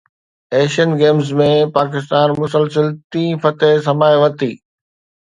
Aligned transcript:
Asian 0.57 0.89
Games 1.01 1.27
۾ 1.41 1.49
Pakistan 1.75 2.33
مسلسل 2.39 2.89
ٽئين 3.13 3.31
فتح 3.45 3.77
سمائي 3.89 4.17
ورتي 4.23 4.51